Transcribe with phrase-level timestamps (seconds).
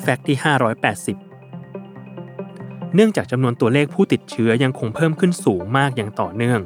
[0.00, 0.36] แฟกต์ที่
[1.24, 6.60] 580 เนื่องจากจำนวนตัวเลขผู้ติดเชื้อยังคงเพิ่มขึ้นสูงมากอย่างต่อเนื่อง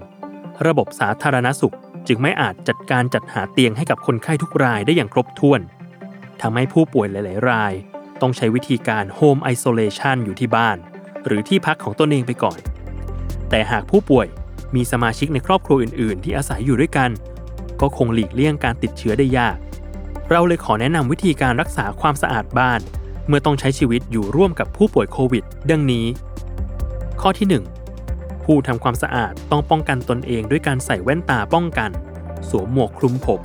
[0.66, 1.74] ระบบสาธารณสุข
[2.08, 5.60] จึงไม่อาจจัดการจัดหาเตียงให้กับคนไข้ทุกรายได้อย่างครบถ้วน
[6.40, 7.72] ทำให้ผู้ป่วยหลาย ๆ ราย
[8.20, 10.76] ต้องใช้วิธีการ Home Isolation อยู่ที่บ้าน
[11.26, 12.58] หรือที่พักของตนเองไปก่อน
[13.50, 14.26] แต่หากผู้ป่วย
[14.74, 17.10] มีสมาชิกในครอบครัวอื่น ๆ ที่อาศัยอยู่ด้วยกัน
[17.80, 19.56] ก็คงหลีกเลี่ยงการติดเชื้อได้ยาก
[20.30, 22.80] เราเลยขอแนะนำวิธีการรักษาความสะอาดบ้าน
[23.26, 26.06] เมื่อต้องใช้ชีวิตอยู่ร่วมกับผู้ป่วยโควิด ดังนี้
[27.20, 27.62] ข้อที่
[28.00, 31.90] 1 ผู้ทำความสะอาดต้องป้องกันตนเองด้วยการใส่แว่นตาป้องกัน
[32.48, 33.42] สวมหมวกคลุมผม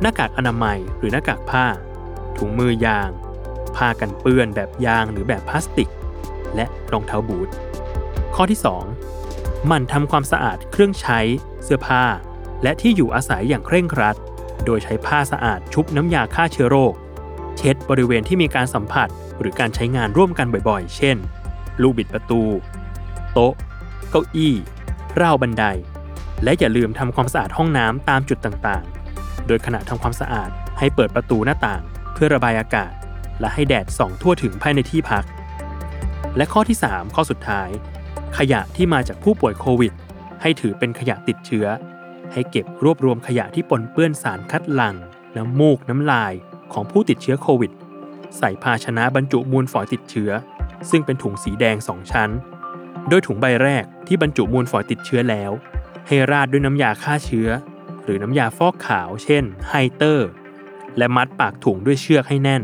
[0.00, 1.64] หน้ากากอนามัยหรือหน้ากากผ้า
[2.36, 3.10] ถุงมือยาง
[3.76, 5.90] ผ้ากันเปื้อนแบบยางหรือแบบพลาสติก
[6.54, 7.48] และรองเท้าบูท
[8.34, 8.60] ข้อที่
[9.14, 11.18] 2 มันทำความสะอาดเครื่องใช้
[11.64, 12.02] เสื้อผ้า
[12.62, 14.16] และที่อยู่อาศัยอย่างเคร่งครัด
[14.64, 16.92] โดยใช้ผ้าสะอาดชุบน้ำยาฆ่าเชื้อโรค
[17.58, 19.08] เช็ดบริเวณที่มีการสัมผัส
[19.40, 21.16] หรือการใช้งานร่วมกันบ่อยๆ เช่น
[21.82, 22.42] ลูกบิดประตู
[23.32, 23.52] โต๊ะ
[24.10, 24.54] เก้าอี้
[25.20, 25.64] ราวบันได
[26.44, 31.82] และอย่าลืมทำความสะอาดห้องน้ำตามจุดต่างๆ โดยขณะทำความสะอาดให้เปิดประตูหน้าต่าง
[32.14, 32.92] เพื่อระบายอากาศ
[33.40, 35.24] และให้แดดส่องทั่วถึงภายในที่พัก
[36.36, 37.68] และข้อที่ 3 ข้อสุดท้าย
[38.38, 39.92] ขยะที่มาจากผู้ป่วยโควิด
[40.42, 41.66] ให้ถือเป็นขยะติดเชื้อ
[42.32, 44.96] ให้เก็บรวบรวมขยะที่ปนเปื้อนสารคัดหลั่ง
[45.36, 46.32] น้ำมูกน้ำลาย
[46.72, 47.72] ของผู้ติดเชื้อโควิด
[48.38, 50.30] ใส่ภาชนะบรรจุมูลฝอยติดเชื้อ
[50.90, 52.30] ซึ่งเป็นถุงสีแดง2ชั้น
[53.08, 55.50] โดยถุงใบแรกที่บรรจุมูลฝอยติดเชื้อแล้ว
[56.06, 57.48] ให้ราดด้วยน้ำยาฆ่าเชื้อ
[58.04, 60.28] หรือน้ำยาฟอกขาว เช่น ไฮเตอร์
[60.98, 62.62] และมัดปากถุงด้วยเชือกให้แน่น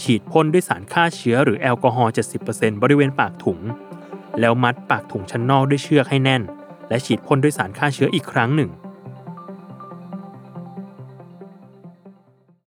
[0.00, 2.12] ฉีดพ่นด้วยสารฆ่าเชื้อหรือแอลกอฮอล์
[2.48, 3.58] 70%บริเวณปากถุง
[4.40, 6.42] แล้วมัดปากถุงชั้นนอกด้วยเชือกให้แน่น
[6.88, 8.70] และฉีดพ่นด้วยสารฆ่าเชื้ออีกครั้งหนึ่ง